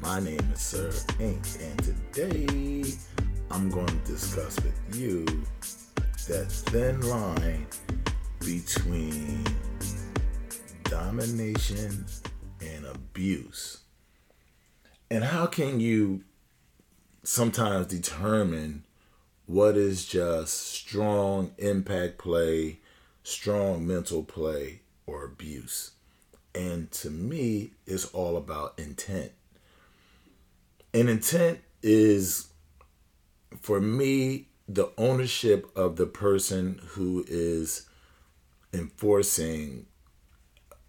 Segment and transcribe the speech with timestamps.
[0.00, 2.92] My name is SiR iNQ, and today
[3.50, 5.24] I'm going to discuss with you
[6.28, 7.66] that thin line
[8.38, 9.44] between
[10.84, 12.06] domination
[12.60, 13.78] and abuse.
[15.10, 16.22] And how can you
[17.24, 18.84] sometimes determine
[19.46, 22.78] what is just strong impact play,
[23.24, 25.90] strong mental play, or abuse?
[26.54, 29.32] And to me, it's all about intent.
[30.98, 32.48] And intent is,
[33.60, 37.88] for me, the ownership of the person who is
[38.72, 39.86] enforcing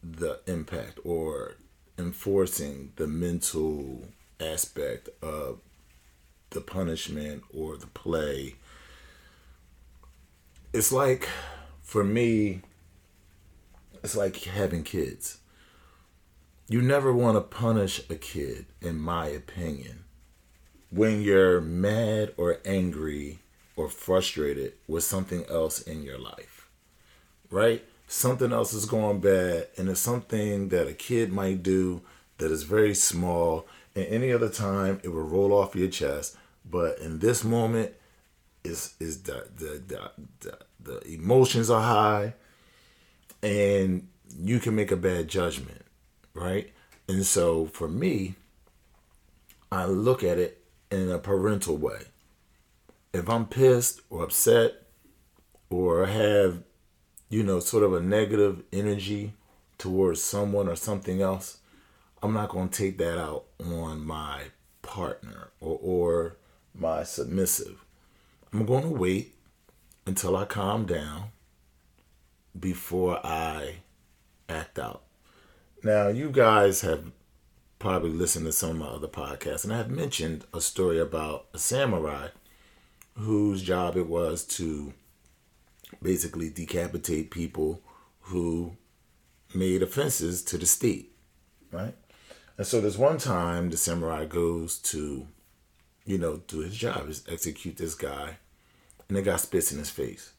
[0.01, 1.57] the impact or
[1.99, 4.05] enforcing the mental
[4.39, 5.59] aspect of
[6.49, 8.55] the punishment or the play.
[10.73, 11.29] It's like,
[11.83, 12.61] for me,
[14.03, 15.37] it's like having kids.
[16.71, 20.03] You never want to punish a kid, in my opinion,
[20.91, 23.39] when you're mad or angry
[23.75, 26.69] or frustrated with something else in your life,
[27.49, 27.83] right?
[28.07, 32.01] Something else is going bad, and it's something that a kid might do
[32.37, 36.37] that is very small, and any other time it will roll off your chest.
[36.69, 37.93] But in this moment,
[38.63, 42.35] is is the the, the the the emotions are high,
[43.41, 44.07] and
[44.39, 45.83] you can make a bad judgment,
[46.33, 46.71] right?
[47.07, 48.35] And so for me,
[49.71, 52.01] I look at it in a parental way.
[53.13, 54.83] If I'm pissed or upset
[55.69, 56.63] or have,
[57.29, 59.33] you know, sort of a negative energy
[59.77, 61.57] towards someone or something else,
[62.21, 64.43] I'm not going to take that out on my
[64.81, 66.35] partner or, or
[66.73, 67.83] my submissive.
[68.51, 69.35] I'm going to wait
[70.05, 71.25] until I calm down
[72.59, 73.75] before I
[74.47, 75.03] act out.
[75.83, 77.11] Now, you guys have
[77.79, 81.47] probably listened to some of my other podcasts, and I have mentioned a story about
[81.53, 82.27] a samurai
[83.15, 84.93] whose job it was to
[86.01, 87.81] basically decapitate people
[88.21, 88.75] who
[89.55, 91.15] made offenses to the state,
[91.71, 91.95] right?
[92.57, 95.27] And so there's one time the samurai goes to,
[96.05, 98.37] you know, do his job, is execute this guy,
[99.07, 100.33] and the guy spits in his face.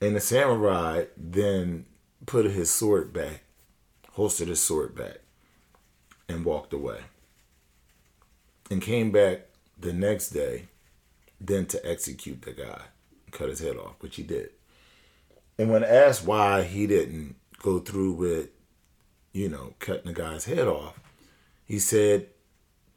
[0.00, 1.86] And the samurai then
[2.26, 3.42] put his sword back,
[4.12, 5.18] holstered his sword back,
[6.28, 7.00] and walked away.
[8.70, 9.48] And came back
[9.78, 10.68] the next day,
[11.40, 12.82] then to execute the guy,
[13.30, 14.50] cut his head off, which he did.
[15.58, 18.48] And when asked why he didn't go through with,
[19.32, 21.00] you know, cutting the guy's head off,
[21.66, 22.28] he said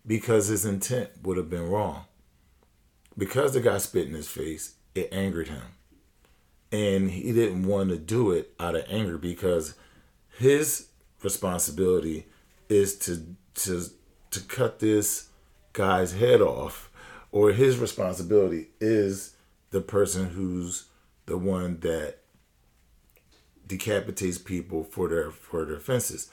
[0.06, 2.06] because his intent would have been wrong.
[3.18, 5.64] Because the guy spit in his face, it angered him
[6.74, 9.76] and he didn't want to do it out of anger because
[10.38, 10.88] his
[11.22, 12.26] responsibility
[12.68, 13.86] is to to
[14.32, 15.30] to cut this
[15.72, 16.92] guy's head off
[17.32, 19.36] or his responsibility is
[19.70, 20.88] the person who's
[21.26, 22.18] the one that
[23.66, 26.30] decapitates people for their for their offenses.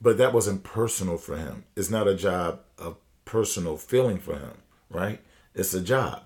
[0.00, 1.64] But that wasn't personal for him.
[1.76, 4.56] It's not a job of personal feeling for him
[4.92, 5.20] right?
[5.54, 6.22] It's a job.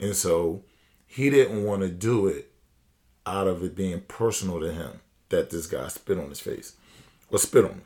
[0.00, 0.64] And so
[1.06, 2.47] he didn't want to do it
[3.28, 6.74] out of it being personal to him that this guy spit on his face
[7.30, 7.82] or spit on him.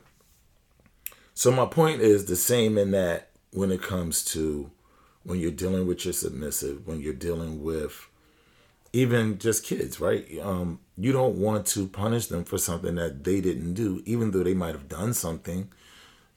[1.33, 4.71] So my point is the same in that when it comes to
[5.23, 8.07] when you're dealing with your submissive, when you're dealing with
[8.91, 10.27] even just kids, right?
[10.41, 14.43] Um, you don't want to punish them for something that they didn't do, even though
[14.43, 15.69] they might have done something.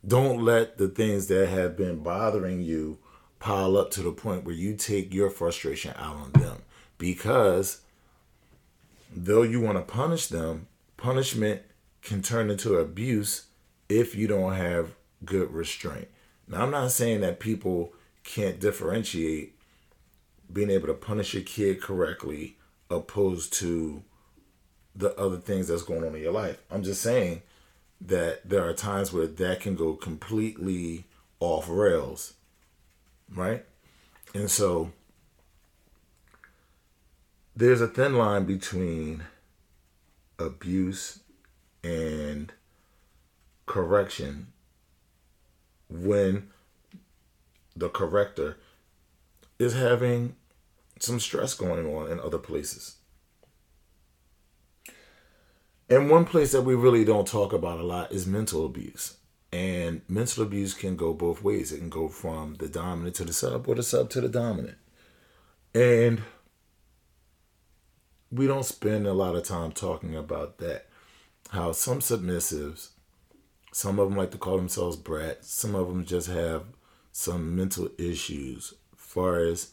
[0.07, 2.99] Don't let the things that have been bothering you
[3.39, 6.63] pile up to the point where you take your frustration out on them
[6.97, 7.83] because
[9.15, 10.67] though you want to punish them,
[10.97, 11.63] punishment
[12.03, 13.47] can turn into abuse
[13.89, 14.95] if you don't have
[15.25, 16.09] good restraint.
[16.49, 17.93] Now, I'm not saying that people
[18.23, 19.55] can't differentiate
[20.53, 22.57] being able to punish a kid correctly
[22.91, 24.03] opposed to
[24.95, 26.59] the other things that's going on in your life.
[26.71, 27.43] I'm just saying
[28.01, 31.05] that there are times where that can go completely
[31.41, 32.35] off rails,
[33.35, 33.65] right?
[34.35, 34.93] And so
[37.57, 39.25] there's a thin line between
[40.39, 41.21] abuse
[41.83, 42.53] and
[43.65, 44.49] correction
[45.89, 46.51] when
[47.77, 48.57] the corrector,
[49.59, 50.35] is having
[50.99, 52.97] some stress going on in other places.
[55.89, 59.19] And one place that we really don't talk about a lot is mental abuse.
[59.53, 61.71] And mental abuse can go both ways.
[61.71, 64.79] It can go from the dominant to the sub or the sub to the dominant.
[65.75, 66.23] And
[68.31, 70.87] we don't spend a lot of time talking about that.
[71.51, 72.91] How some submissives,
[73.73, 76.65] some of them like to call themselves brats, some of them just have
[77.13, 79.71] some mental issues far as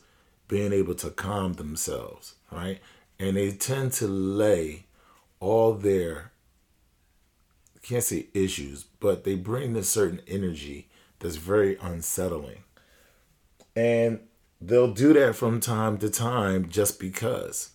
[0.47, 2.79] being able to calm themselves, right?
[3.19, 4.85] And they tend to lay
[5.39, 6.31] all their
[7.83, 10.87] can't say issues, but they bring a certain energy
[11.19, 12.63] that's very unsettling.
[13.75, 14.21] And
[14.61, 17.71] they'll do that from time to time just because.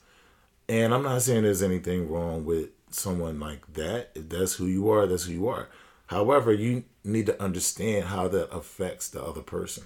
[0.69, 4.11] And I'm not saying there's anything wrong with someone like that.
[4.15, 5.69] If that's who you are, that's who you are.
[6.07, 9.85] However, you need to understand how that affects the other person,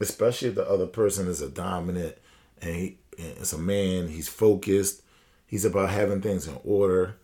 [0.00, 2.16] especially if the other person is a dominant
[2.60, 5.02] and he, it's a man, he's focused,
[5.46, 7.16] he's about having things in order.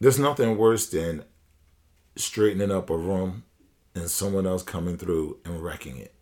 [0.00, 1.24] There's nothing worse than
[2.16, 3.44] straightening up a room
[3.94, 6.12] and someone else coming through and wrecking it.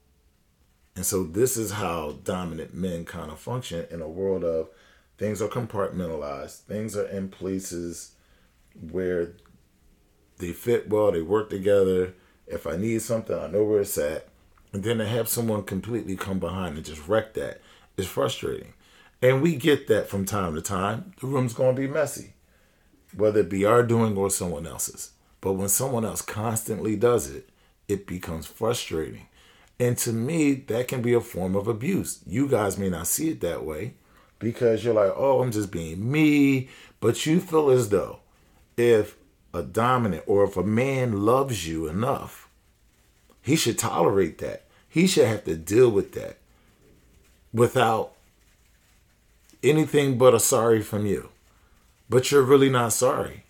[0.97, 4.69] And so this is how dominant men kind of function in a world of
[5.19, 8.13] things are compartmentalized, things are in places
[8.91, 9.33] where
[10.39, 12.15] they fit well, they work together.
[12.47, 14.29] If I need something, I know where it's at.
[14.73, 17.61] And then to have someone completely come behind and just wreck that
[17.97, 18.75] is frustrating.
[19.23, 21.15] And we get that from time to time.
[21.21, 22.35] The room's going to be messy,
[23.17, 25.13] whether it be our doing or someone else's.
[25.41, 27.49] But when someone else constantly does it,
[27.87, 29.29] it becomes frustrating.
[29.79, 32.21] And to me, that can be a form of abuse.
[32.27, 33.95] You guys may not see it that way
[34.45, 36.69] because you're like, oh, I'm just being me.
[37.01, 38.21] But you feel as though
[38.77, 39.17] if
[39.53, 42.49] a dominant or if a man loves you enough,
[43.43, 44.65] he should tolerate that.
[44.89, 46.39] He should have to deal with that
[47.53, 48.13] without
[49.63, 51.31] anything but a sorry from you.
[52.09, 53.45] But you're really not sorry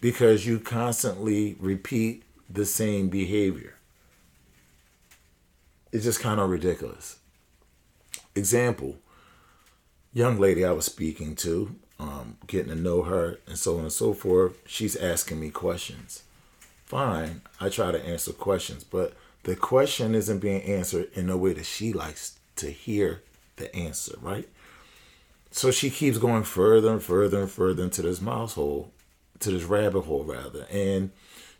[0.00, 3.74] because you constantly repeat the same behavior.
[5.90, 7.18] It's just kind of ridiculous.
[8.34, 8.96] Example
[10.12, 13.92] young lady I was speaking to, um, getting to know her, and so on and
[13.92, 16.22] so forth, she's asking me questions.
[16.84, 19.14] Fine, I try to answer questions, but
[19.44, 23.22] the question isn't being answered in a way that she likes to hear
[23.56, 24.48] the answer, right?
[25.50, 28.92] So she keeps going further and further and further into this mouse hole,
[29.40, 31.10] to this rabbit hole rather, and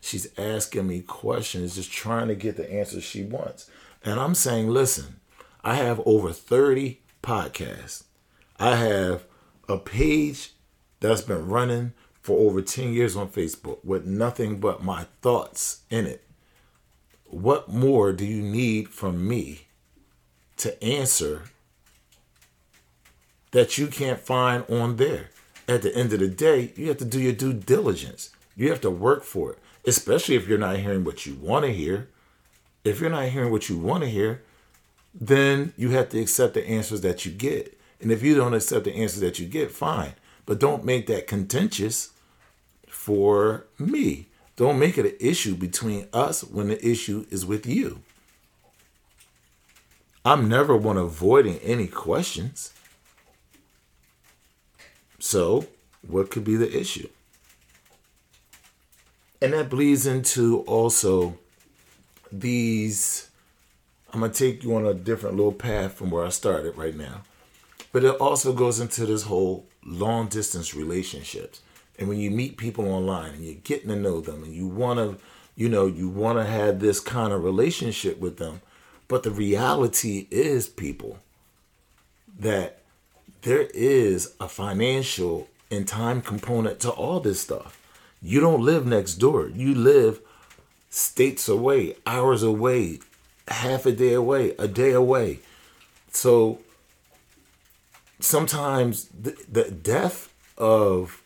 [0.01, 3.69] she's asking me questions, just trying to get the answers she wants.
[4.03, 5.19] And I'm saying, listen,
[5.63, 8.03] I have over 30 podcasts.
[8.63, 9.25] I have
[9.67, 10.53] a page
[11.01, 16.05] that's been running for over 10 years on Facebook with nothing but my thoughts in
[16.05, 16.23] it.
[17.25, 19.67] What more do you need from me
[20.55, 21.43] to answer
[23.51, 25.31] that you can't find on there?
[25.67, 28.29] At the end of the day, you have to do your due diligence.
[28.55, 31.73] You have to work for it, especially if you're not hearing what you want to
[31.73, 32.07] hear.
[32.85, 34.41] If you're not hearing what you want to hear,
[35.13, 37.77] then you have to accept the answers that you get.
[38.03, 40.13] And if you don't accept the answers that you get, fine.
[40.45, 42.11] But don't make that contentious
[42.85, 44.27] for me.
[44.57, 48.01] Don't make it an issue between us when the issue is with you.
[50.25, 52.73] I'm never one avoiding any questions.
[55.19, 55.67] So,
[56.05, 57.07] what could be the issue?
[59.41, 61.37] And that bleeds into also
[62.31, 63.29] these.
[64.13, 66.95] I'm going to take you on a different little path from where I started right
[66.95, 67.21] now.
[67.93, 71.61] But it also goes into this whole long distance relationships.
[71.97, 74.97] And when you meet people online and you're getting to know them and you want
[74.97, 75.23] to,
[75.55, 78.61] you know, you want to have this kind of relationship with them.
[79.07, 81.19] But the reality is, people,
[82.39, 82.79] that
[83.43, 87.79] there is a financial and time component to all this stuff.
[88.23, 89.49] You don't live next door.
[89.49, 90.19] You live
[90.89, 92.99] states away, hours away,
[93.47, 95.39] half a day away, a day away.
[96.11, 96.59] So
[98.23, 101.21] sometimes the, the death of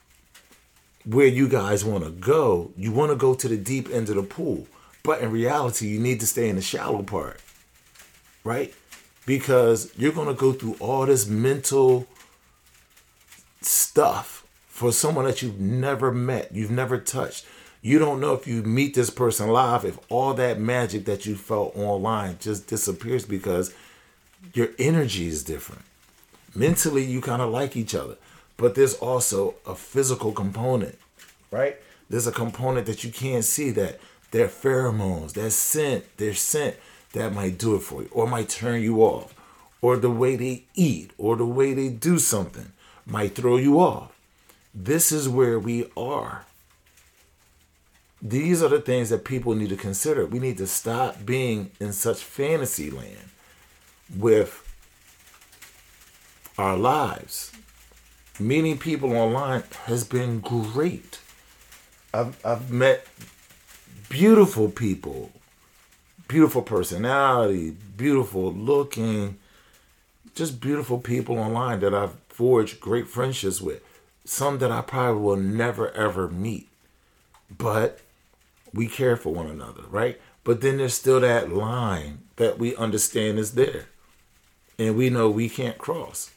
[1.06, 4.16] where you guys want to go, you want to go to the deep end of
[4.16, 4.68] the pool.
[5.04, 7.40] But in reality, you need to stay in the shallow part,
[8.44, 8.74] right?
[9.26, 12.08] Because you're going to go through all this mental
[13.62, 17.46] stuff for someone that you've never met, you've never touched.
[17.82, 21.36] You don't know if you meet this person live, if all that magic that you
[21.36, 23.74] felt online just disappears because
[24.54, 25.84] your energy is different
[26.58, 28.16] mentally you kind of like each other
[28.58, 30.98] but there's also a physical component
[31.52, 31.78] right
[32.10, 34.00] there's a component that you can't see that
[34.32, 36.76] their pheromones that scent their scent
[37.14, 39.34] that might do it for you or might turn you off
[39.82, 42.72] or the way they eat or the way they do something
[43.06, 44.12] might throw you off.
[44.74, 46.46] This is where we are.
[48.22, 50.26] These are the things that people need to consider.
[50.26, 53.30] We need to stop being in such fantasy land
[54.16, 54.64] with
[56.58, 57.52] our lives.
[58.40, 61.20] Meeting people online has been great.
[62.14, 63.06] I've, I've met
[64.10, 65.32] beautiful people,
[66.28, 69.38] beautiful personality, beautiful looking,
[70.36, 73.84] just beautiful people online that I've forged great friendships with.
[74.26, 76.68] Some that I probably will never ever meet.
[77.56, 78.02] But
[78.74, 80.20] we care for one another, right?
[80.44, 83.86] But then there's still that line that we understand is there.
[84.78, 86.32] And we know we can't cross.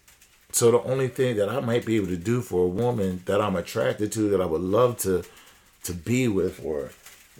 [0.52, 3.40] So the only thing that I might be able to do for a woman that
[3.40, 5.24] I'm attracted to, that I would love to
[5.84, 6.90] to be with or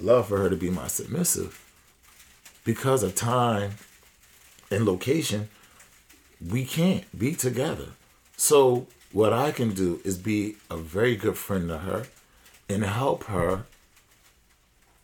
[0.01, 1.63] love for her to be my submissive,
[2.65, 3.73] because of time
[4.71, 5.51] and location,
[6.41, 7.89] we can't be together.
[8.37, 12.07] So what I can do is be a very good friend to her
[12.69, 13.65] and help her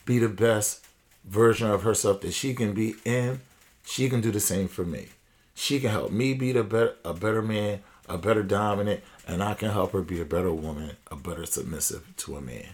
[0.04, 0.84] be the best
[1.24, 3.40] version of herself that she can be and
[3.84, 5.08] she can do the same for me.
[5.54, 9.54] She can help me be the better a better man, a better dominant, and I
[9.54, 12.70] can help her be a better woman, a better submissive to a man.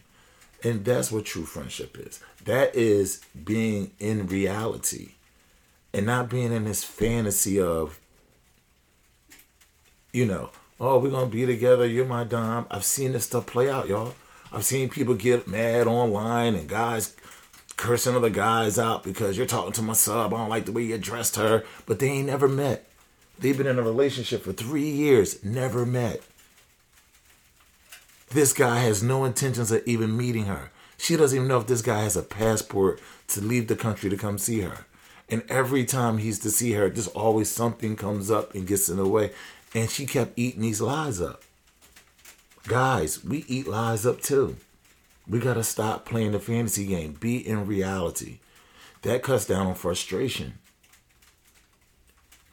[0.65, 2.21] And that's what true friendship is.
[2.45, 5.13] That is being in reality
[5.93, 7.99] and not being in this fantasy of,
[10.13, 11.87] you know, oh, we're going to be together.
[11.87, 12.67] You're my dom.
[12.71, 14.15] I've seen this stuff play out, y'all.
[14.53, 17.17] I've seen people get mad online and guys
[17.77, 20.33] cursing other guys out because you're talking to my sub.
[20.33, 21.65] I don't like the way you addressed her.
[21.87, 22.89] But they ain't never met.
[23.43, 26.23] They've been in a relationship for three years, never met.
[28.31, 30.71] This guy has no intentions of even meeting her.
[30.97, 34.17] She doesn't even know if this guy has a passport to leave the country to
[34.17, 34.87] come see her.
[35.29, 38.97] And every time he's to see her, just always something comes up and gets in
[38.97, 39.33] the way.
[39.75, 41.43] And she kept eating these lies up.
[42.69, 44.57] Guys, we eat lies up too.
[45.29, 47.15] We got to stop playing the fantasy game.
[47.15, 48.39] Be in reality.
[49.03, 50.59] That cuts down on frustration.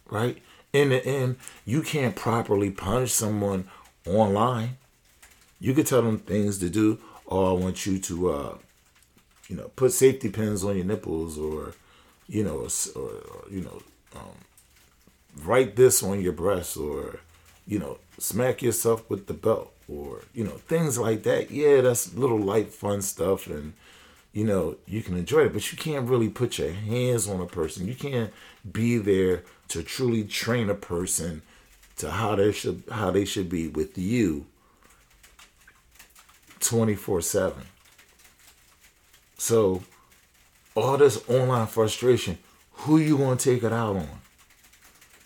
[0.09, 0.41] Right?
[0.71, 3.67] In the end, you can't properly punish someone
[4.05, 4.77] online.
[5.59, 8.57] You could tell them things to do, or I want you to, uh,
[9.47, 11.73] you know, put safety pins on your nipples, or,
[12.27, 13.81] you know, or, or you know,
[14.15, 14.35] um,
[15.43, 17.19] write this on your breast, or,
[17.65, 21.49] you know, smack yourself with the belt, or you know, things like that.
[21.49, 23.73] Yeah, that's little light, fun stuff, and
[24.33, 27.45] you know, you can enjoy it, but you can't really put your hands on a
[27.45, 27.87] person.
[27.87, 28.31] You can't
[28.69, 31.41] be there to truly train a person
[31.97, 34.45] to how they should how they should be with you
[36.59, 37.63] 24 7.
[39.37, 39.81] So,
[40.75, 42.37] all this online frustration,
[42.71, 44.07] who you going to take it out on?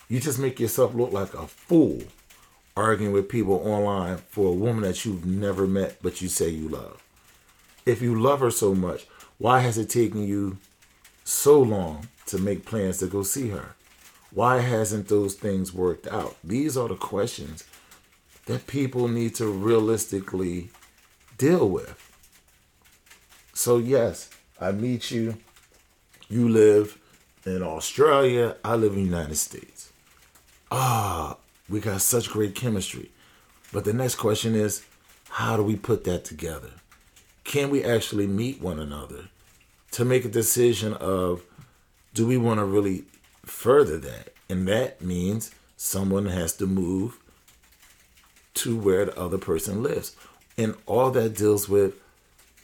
[0.08, 2.02] You just make yourself look like a fool
[2.76, 6.68] arguing with people online for a woman that you've never met but you say you
[6.68, 7.03] love.
[7.86, 9.06] If you love her so much,
[9.38, 10.58] why has it taken you
[11.22, 13.74] so long to make plans to go see her?
[14.32, 16.36] Why hasn't those things worked out?
[16.42, 17.64] These are the questions
[18.46, 20.70] that people need to realistically
[21.38, 21.94] deal with.
[23.52, 25.36] So, yes, I meet you.
[26.28, 26.98] You live
[27.44, 28.56] in Australia.
[28.64, 29.92] I live in the United States.
[30.70, 31.36] Ah,
[31.68, 33.10] we got such great chemistry.
[33.72, 34.84] But the next question is
[35.28, 36.70] how do we put that together?
[37.44, 39.28] Can we actually meet one another
[39.92, 41.42] to make a decision of
[42.14, 43.04] do we want to really
[43.44, 44.32] further that?
[44.48, 47.18] And that means someone has to move
[48.54, 50.16] to where the other person lives.
[50.56, 51.94] And all that deals with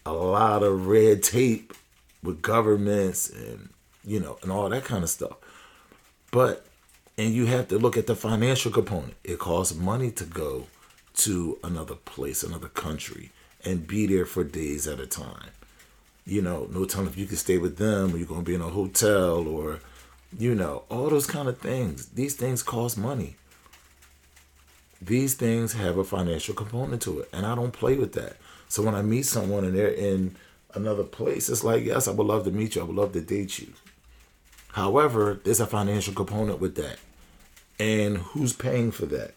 [0.06, 1.74] a lot of red tape
[2.22, 3.70] with governments and
[4.04, 5.36] you know and all that kind of stuff.
[6.30, 6.66] But
[7.18, 9.14] and you have to look at the financial component.
[9.24, 10.66] It costs money to go
[11.18, 13.30] to another place, another country,
[13.64, 15.50] and be there for days at a time.
[16.24, 18.60] You know, no telling if you can stay with them or you're gonna be in
[18.60, 19.80] a hotel or
[20.38, 22.06] you know, all those kind of things.
[22.06, 23.34] These things cost money.
[25.02, 28.36] These things have a financial component to it and i don't play with that.
[28.68, 30.36] So when i meet someone and they're in
[30.72, 32.82] another place it's like yes i would love to meet you.
[32.82, 33.72] I would love to date you.
[34.72, 36.98] However there's a financial component with that.
[37.78, 39.34] And who's paying for that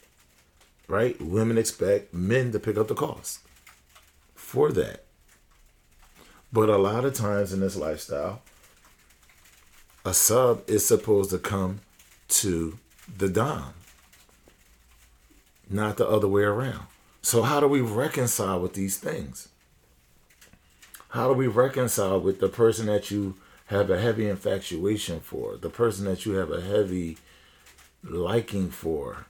[0.88, 1.20] right?
[1.22, 3.40] Women expect men to pick up the cost
[4.54, 5.04] for that
[6.52, 8.42] but a lot of times in this lifestyle
[10.06, 11.80] a sub is supposed to come
[12.28, 12.78] to
[13.18, 13.74] the dom
[15.74, 16.86] not the other way around.
[17.22, 19.50] So, how do we reconcile with these things?
[21.10, 25.70] How do we reconcile with the person that you have a heavy infatuation for, the
[25.70, 27.18] person that you have a heavy
[28.04, 29.26] liking for,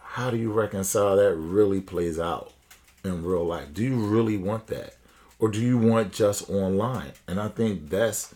[0.00, 2.52] how do you reconcile that really plays out
[3.06, 3.72] in real life?
[3.72, 4.96] Do you really want that?
[5.38, 7.12] Or do you want just online?
[7.28, 8.34] And I think that's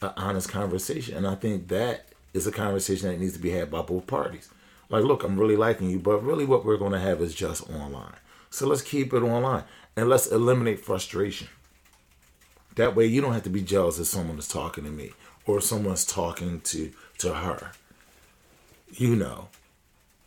[0.00, 1.16] an honest conversation.
[1.16, 4.48] And I think that is a conversation that needs to be had by both parties.
[4.88, 7.68] Like, look, I'm really liking you, but really what we're going to have is just
[7.70, 8.16] online.
[8.50, 9.64] So let's keep it online
[9.96, 11.48] and let's eliminate frustration.
[12.76, 15.12] That way you don't have to be jealous if someone is talking to me
[15.46, 17.72] or someone's talking to to her.
[18.90, 19.48] You know.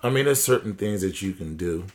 [0.02, 1.86] I mean, there's certain things that you can do.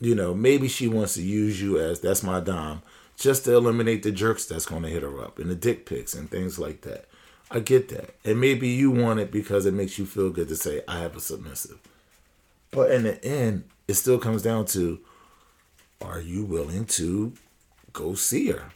[0.00, 2.82] You know, maybe she wants to use you as that's my dom
[3.16, 6.14] just to eliminate the jerks that's going to hit her up and the dick pics
[6.14, 7.06] and things like that.
[7.50, 8.14] I get that.
[8.24, 11.16] And maybe you want it because it makes you feel good to say, I have
[11.16, 11.78] a submissive.
[12.70, 15.00] But in the end, it still comes down to
[16.02, 17.32] are you willing to
[17.92, 18.70] go see her?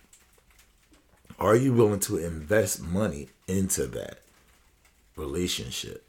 [1.39, 4.21] Are you willing to invest money into that
[5.17, 6.05] relationship?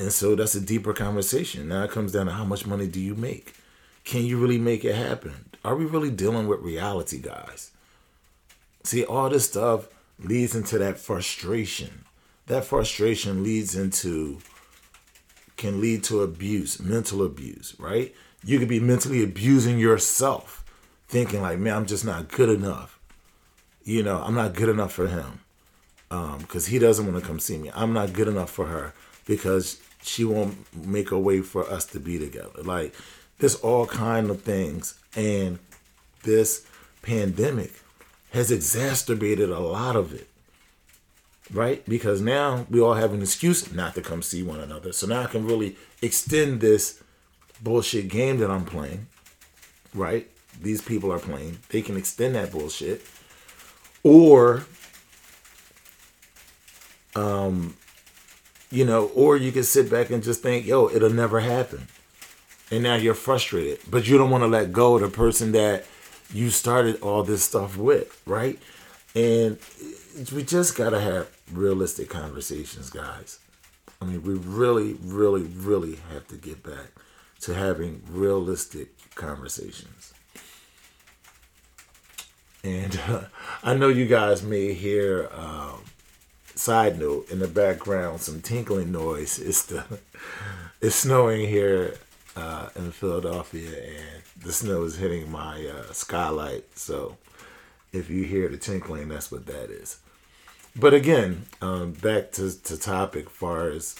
[0.00, 1.68] And so that's a deeper conversation.
[1.68, 3.54] Now it comes down to how much money do you make?
[4.04, 5.50] Can you really make it happen?
[5.64, 7.70] Are we really dealing with reality, guys?
[8.82, 9.88] See, all this stuff
[10.18, 12.04] leads into that frustration.
[12.46, 14.38] That frustration leads into,
[15.56, 18.12] can lead to abuse, mental abuse, right?
[18.42, 20.64] You could be mentally abusing yourself,
[21.06, 23.00] thinking like, man, I'm just not good enough
[23.84, 25.40] you know, I'm not good enough for him
[26.08, 27.70] because um, he doesn't want to come see me.
[27.74, 28.92] I'm not good enough for her
[29.26, 32.62] because she won't make a way for us to be together.
[32.62, 32.94] Like
[33.38, 35.58] there's all kind of things, and
[36.22, 36.66] this
[37.02, 37.72] pandemic
[38.32, 40.28] has exacerbated a lot of it.
[41.52, 41.84] Right?
[41.88, 44.92] Because now we all have an excuse not to come see one another.
[44.92, 47.02] So now I can really extend this
[47.60, 49.08] bullshit game that I'm playing.
[49.92, 50.30] Right?
[50.62, 51.58] These people are playing.
[51.70, 53.04] They can extend that bullshit
[54.02, 54.64] or
[57.16, 57.74] um
[58.70, 61.86] you know or you can sit back and just think yo it'll never happen.
[62.72, 63.80] And now you're frustrated.
[63.90, 65.84] But you don't want to let go of the person that
[66.32, 68.58] you started all this stuff with right?
[69.14, 69.58] And
[70.32, 73.38] we just gotta have realistic conversations guys.
[74.00, 76.92] I mean we really really really have to get back
[77.40, 80.12] to having realistic conversations.
[82.62, 83.22] And uh,
[83.62, 85.84] I know you guys may hear, um,
[86.60, 89.38] side note, in the background, some tinkling noise.
[89.38, 89.84] It's the
[90.80, 91.96] it's snowing here
[92.36, 96.78] uh, in Philadelphia, and the snow is hitting my uh, skylight.
[96.78, 97.16] So
[97.92, 99.98] if you hear the tinkling, that's what that is.
[100.76, 103.96] But again, um, back to, to topic, far as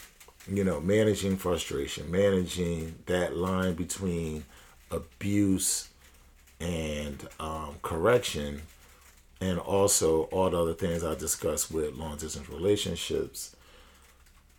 [0.51, 4.45] you know, managing frustration, managing that line between
[4.91, 5.89] abuse
[6.61, 8.63] and um, correction,
[9.41, 13.57] and also all the other things I discussed with long distance relationships.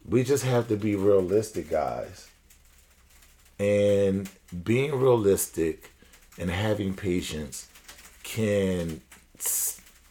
[0.08, 2.28] We just have to be realistic, guys.
[3.60, 4.28] And
[4.64, 5.92] being realistic
[6.40, 7.68] and having patience
[8.24, 9.02] can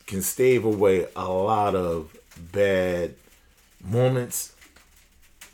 [0.06, 2.16] can stave away a lot of
[2.52, 3.14] bad
[3.82, 4.54] moments,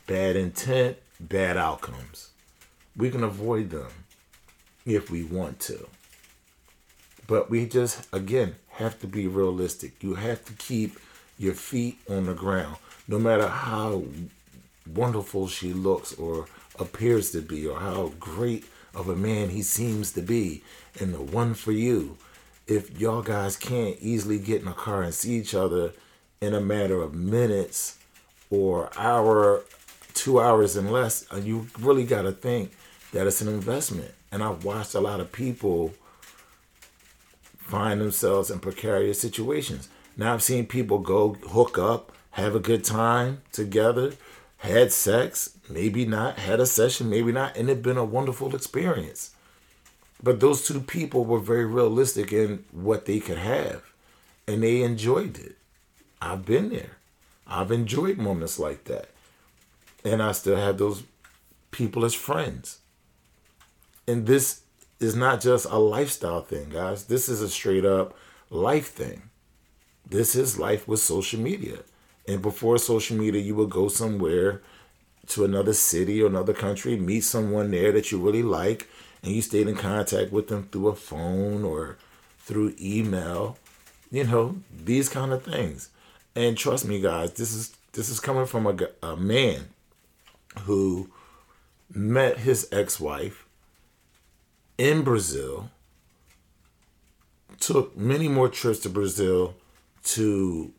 [0.07, 2.29] bad intent, bad outcomes.
[2.95, 3.91] We can avoid them
[4.85, 5.87] if we want to.
[7.27, 10.03] But we just, again, have to be realistic.
[10.03, 10.99] You have to keep
[11.39, 12.77] your feet on the ground.
[13.07, 14.03] No matter how
[14.93, 16.45] wonderful she looks or
[16.79, 20.63] appears to be, or how great of a man he seems to be,
[20.99, 22.17] and the one for you,
[22.67, 25.93] if y'all guys can't easily get in a car and see each other
[26.39, 27.97] in a matter of minutes
[28.51, 29.63] or hour,
[30.13, 32.71] two hours and less, uh, you really got to think
[33.11, 34.11] that it's an investment.
[34.31, 35.93] And I've watched a lot of people
[37.67, 39.89] find themselves in precarious situations.
[40.15, 44.13] Now I've seen people go hook up, have a good time together,
[44.59, 49.31] had sex, maybe not, had a session, maybe not, and it been a wonderful experience.
[50.23, 53.83] But those two people were very realistic in what they could have,
[54.47, 55.57] and they enjoyed it.
[56.21, 56.97] I've been there.
[57.45, 59.09] I've enjoyed moments like that.
[60.05, 61.03] And I still have those
[61.71, 62.79] people as friends.
[64.07, 64.61] And this
[64.99, 67.05] is not just a lifestyle thing, guys.
[67.05, 68.15] This is a straight up
[68.49, 69.23] life thing.
[70.09, 71.79] This is life with social media.
[72.27, 74.61] And before social media, you would go somewhere
[75.27, 78.87] to another city or another country, meet someone there that you really like,
[79.21, 81.97] and you stayed in contact with them through a phone or
[82.39, 83.57] through email.
[84.09, 85.89] You know, these kind of things.
[86.35, 89.69] And trust me, guys, this is this is coming from a, a man
[90.61, 91.09] who
[91.93, 93.46] met his ex-wife
[94.77, 95.69] in Brazil,
[97.59, 99.55] took many more trips to Brazil
[100.03, 100.71] to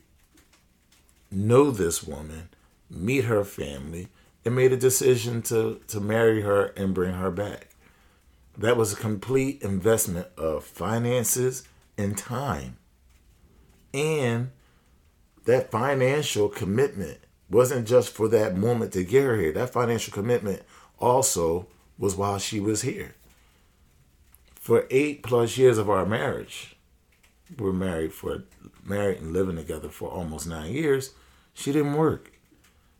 [1.30, 2.48] know this woman,
[2.88, 4.08] meet her family,
[4.44, 7.68] and made a decision to, to marry her and bring her back.
[8.56, 11.64] That was a complete investment of finances
[11.96, 12.76] and time.
[13.92, 14.50] And
[15.44, 17.18] that financial commitment
[17.50, 19.52] wasn't just for that moment to get her here.
[19.52, 20.62] That financial commitment
[20.98, 21.66] also
[21.98, 23.14] was while she was here.
[24.68, 26.76] For eight plus years of our marriage,
[27.58, 28.42] we're married for
[28.84, 31.14] married and living together for almost nine years.
[31.54, 32.32] She didn't work.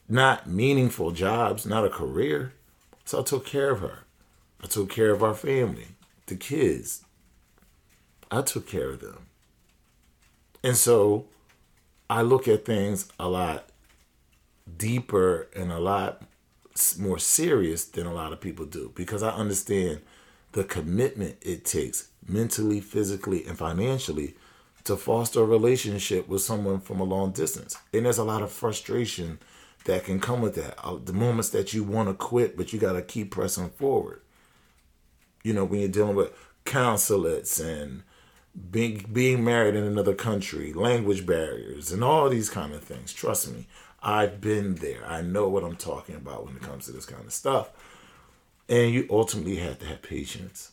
[0.08, 2.54] Not meaningful jobs, not a career.
[3.04, 4.06] So I took care of her.
[4.64, 5.88] I took care of our family,
[6.24, 7.04] the kids.
[8.30, 9.26] I took care of them.
[10.64, 11.26] And so
[12.08, 13.68] I look at things a lot
[14.78, 16.22] deeper and a lot
[16.98, 20.00] more serious than a lot of people do because I understand
[20.52, 24.34] the commitment it takes mentally, physically, and financially
[24.84, 27.76] to foster a relationship with someone from a long distance.
[27.92, 29.38] And there's a lot of frustration
[29.84, 30.78] that can come with that.
[30.82, 34.20] Uh, the moments that you want to quit, but you got to keep pressing forward.
[35.42, 36.32] You know, when you're dealing with
[36.64, 38.02] consulates and
[38.70, 43.12] being being married in another country, language barriers, and all these kind of things.
[43.12, 43.66] Trust me,
[44.02, 45.04] I've been there.
[45.06, 47.70] I know what I'm talking about when it comes to this kind of stuff.
[48.68, 50.72] And you ultimately have to have patience.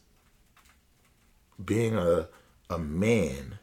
[1.64, 2.28] Being a
[2.70, 3.60] a man,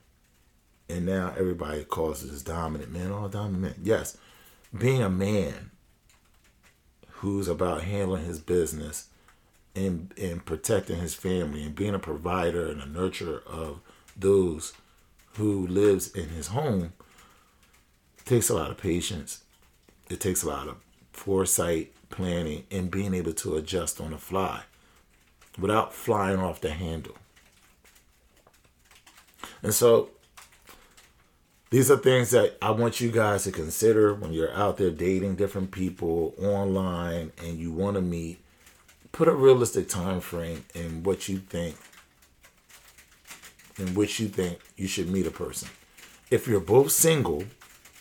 [0.89, 3.11] and now everybody calls this dominant man.
[3.11, 3.75] Oh, dominant man.
[3.83, 4.17] Yes,
[4.77, 5.71] being a man
[7.09, 9.09] who's about handling his business
[9.75, 13.81] and and protecting his family and being a provider and a nurturer of
[14.17, 14.73] those
[15.35, 16.93] who lives in his home
[18.25, 19.43] takes a lot of patience.
[20.11, 20.77] It takes a lot of
[21.13, 24.63] foresight, planning, and being able to adjust on the fly
[25.59, 27.17] without flying off the handle.
[29.63, 30.11] And so
[31.71, 35.37] these are things that I want you guys to consider when you're out there dating
[35.37, 38.39] different people online and you want to meet.
[39.11, 41.77] Put a realistic time frame in what you think
[43.79, 45.69] in which you think you should meet a person.
[46.31, 47.45] If you're both single,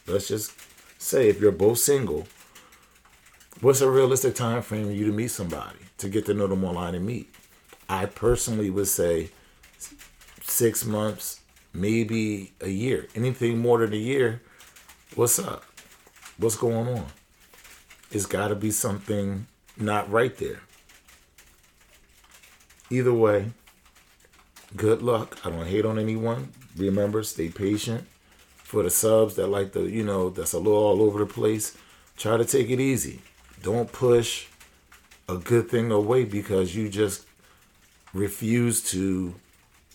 [0.08, 0.54] let's just
[1.02, 2.28] say if you're both single,
[3.62, 6.64] what's a realistic time frame for you to meet somebody to get to know them
[6.64, 7.34] online and meet?
[7.88, 9.30] I personally would say
[10.42, 11.42] six months,
[11.74, 13.08] maybe a year.
[13.16, 14.42] Anything more than a year,
[15.16, 15.64] what's up?
[16.38, 17.06] What's going on?
[18.10, 19.48] It's got to be something
[19.78, 20.62] not right there.
[22.90, 23.52] Either way,
[24.76, 25.38] good luck.
[25.46, 26.50] I don't hate on anyone.
[26.76, 28.08] Remember, stay patient.
[28.56, 31.78] For the subs that like the, you know, that's a little all over the place,
[32.18, 33.22] try to take it easy.
[33.62, 34.48] Don't push
[35.30, 37.26] a good thing away because you just
[38.14, 39.36] refuse to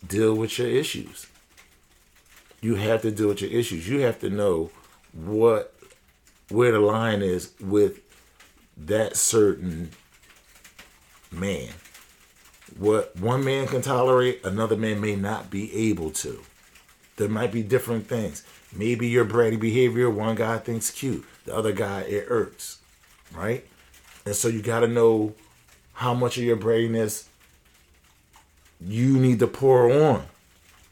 [0.06, 1.26] deal with your issues.
[2.60, 3.88] You have to deal with your issues.
[3.88, 4.70] You have to know
[5.12, 5.74] what
[6.48, 8.00] where the line is with
[8.76, 9.90] that certain
[11.32, 11.70] man
[12.78, 16.42] what one man can tolerate, another man may not be able to.
[17.16, 18.44] There might be different things.
[18.74, 22.78] Maybe your bratty behavior, one guy thinks cute, the other guy it irks,
[23.34, 23.64] right?
[24.24, 25.34] And so you got to know
[25.92, 27.26] how much of your brattiness
[28.80, 30.24] you need to pour on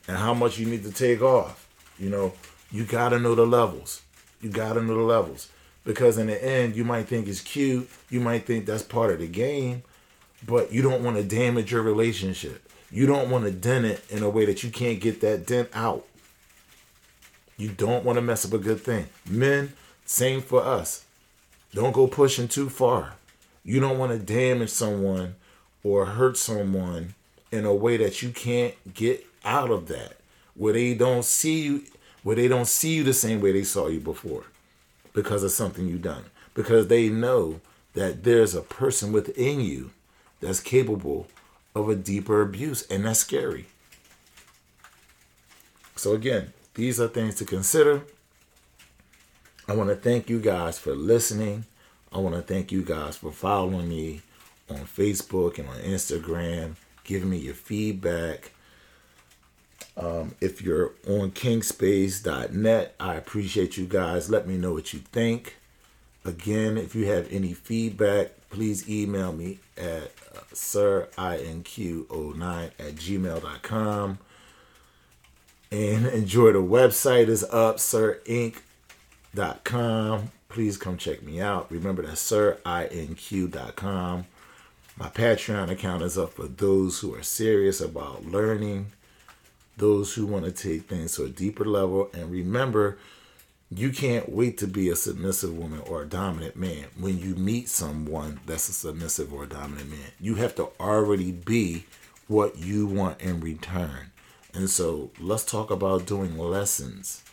[0.09, 1.69] and how much you need to take off.
[1.99, 2.33] You know,
[2.71, 4.03] you got to know the levels.
[4.41, 5.49] You got to know the levels.
[5.85, 7.91] Because in the end, you might think it's cute.
[8.09, 9.83] You might think that's part of the game
[10.47, 12.69] but you don't want to damage your relationship.
[12.91, 15.69] You don't want to dent it in a way that you can't get that dent
[15.75, 16.07] out.
[17.57, 19.07] You don't want to mess up a good thing.
[19.29, 19.73] Men,
[20.05, 21.05] same for us.
[21.75, 23.15] Don't go pushing too far.
[23.65, 25.35] You don't want to damage someone
[25.83, 27.15] or hurt someone
[27.51, 30.19] in a way that you can't get out of that.
[30.55, 31.83] Where they don't see you
[32.23, 34.45] where they don't see you the same way they saw you before
[35.13, 36.25] because of something you done.
[36.55, 37.61] Because they know
[37.93, 39.91] that there's a person within you
[40.41, 41.27] that's capable
[41.75, 43.67] of a deeper abuse, and that's scary.
[45.97, 48.03] So, again, these are things to consider.
[49.67, 51.65] I want to thank you guys for listening.
[52.13, 54.21] I want to thank you guys for following me
[54.69, 58.53] on Facebook and on Instagram, giving me your feedback.
[59.97, 64.29] Um, if you're on kingspace.net, I appreciate you guys.
[64.29, 65.57] Let me know what you think.
[66.27, 74.19] Again, if you have any feedback, please email me at uh, sirinq09 at gmail.com.
[75.71, 77.79] And enjoy the website is up,
[79.35, 80.31] sirinq.com.
[80.49, 81.71] Please come check me out.
[81.71, 82.97] Remember that sirinq.com.
[84.97, 88.93] My Patreon account is up for those who are serious about learning
[89.77, 92.09] those who want to take things to a deeper level.
[92.15, 92.97] And remember,
[93.73, 97.69] you can't wait to be a submissive woman or a dominant man when you meet
[97.69, 100.13] someone that's a submissive or a dominant man.
[100.21, 101.87] You have to already be
[102.29, 104.13] what you want in return.
[104.55, 107.24] And so let's talk about doing lessons.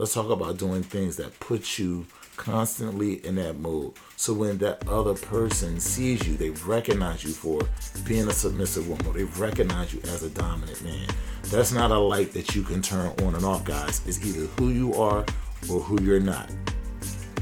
[0.00, 2.06] Let's talk about doing things that put you
[2.38, 3.92] constantly in that mode.
[4.16, 7.60] So when that other person sees you, they recognize you for
[8.06, 9.12] being a submissive woman.
[9.12, 11.06] They recognize you as a dominant man.
[11.48, 14.00] That's not a light that you can turn on and off, guys.
[14.06, 15.26] It's either who you are
[15.70, 16.50] or who you're not.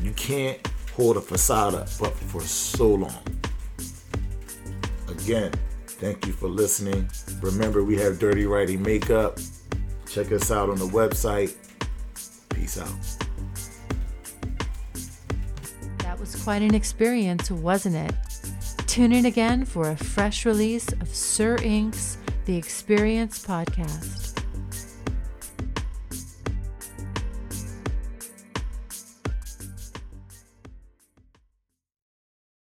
[0.02, 0.58] You can't
[0.96, 3.22] hold a facade up for so long.
[5.06, 5.52] Again,
[5.86, 7.08] thank you for listening.
[7.40, 9.38] Remember, we have Dirty Writing Makeup.
[10.10, 11.54] Check us out on the website.
[12.68, 12.90] Peace out.
[16.00, 18.14] That was quite an experience, wasn't it?
[18.86, 24.27] Tune in again for a fresh release of SiR iNQ's The Experience podcast.